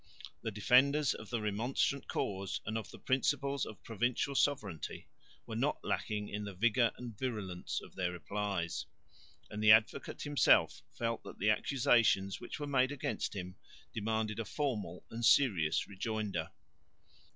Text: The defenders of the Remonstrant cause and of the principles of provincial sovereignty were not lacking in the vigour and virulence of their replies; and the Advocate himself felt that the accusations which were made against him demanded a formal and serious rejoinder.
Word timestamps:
The 0.41 0.49
defenders 0.49 1.13
of 1.13 1.29
the 1.29 1.39
Remonstrant 1.41 2.07
cause 2.07 2.59
and 2.65 2.75
of 2.75 2.89
the 2.89 2.97
principles 2.97 3.67
of 3.67 3.83
provincial 3.83 4.33
sovereignty 4.33 5.07
were 5.45 5.55
not 5.55 5.77
lacking 5.85 6.27
in 6.27 6.43
the 6.43 6.55
vigour 6.55 6.91
and 6.97 7.15
virulence 7.15 7.79
of 7.79 7.93
their 7.93 8.11
replies; 8.11 8.87
and 9.51 9.61
the 9.63 9.71
Advocate 9.71 10.23
himself 10.23 10.81
felt 10.91 11.21
that 11.23 11.37
the 11.37 11.51
accusations 11.51 12.41
which 12.41 12.59
were 12.59 12.65
made 12.65 12.91
against 12.91 13.35
him 13.35 13.57
demanded 13.93 14.39
a 14.39 14.45
formal 14.45 15.05
and 15.11 15.23
serious 15.23 15.87
rejoinder. 15.87 16.49